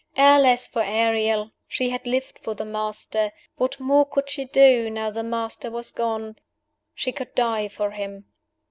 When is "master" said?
2.65-3.31, 5.21-5.69